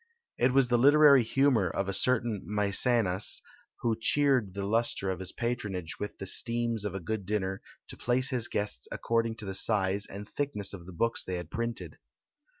It 0.39 0.51
was 0.51 0.67
the 0.67 0.79
literary 0.79 1.21
humour 1.21 1.69
of 1.69 1.87
a 1.87 1.93
certain 1.93 2.43
Mæcenas, 2.51 3.39
who 3.81 3.95
cheered 3.95 4.55
the 4.55 4.65
lustre 4.65 5.11
of 5.11 5.19
his 5.19 5.31
patronage 5.31 5.99
with 5.99 6.17
the 6.17 6.25
steams 6.25 6.85
of 6.85 6.95
a 6.95 6.99
good 6.99 7.23
dinner, 7.23 7.61
to 7.87 7.97
place 7.97 8.29
his 8.31 8.47
guests 8.47 8.87
according 8.91 9.35
to 9.35 9.45
the 9.45 9.53
size 9.53 10.07
and 10.07 10.27
thickness 10.27 10.73
of 10.73 10.87
the 10.87 10.91
books 10.91 11.23
they 11.23 11.35
had 11.35 11.51
printed. 11.51 11.99